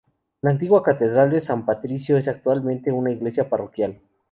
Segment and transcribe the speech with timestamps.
[0.41, 3.99] La Antigua Catedral de San Patricio es actualmente una iglesia parroquial.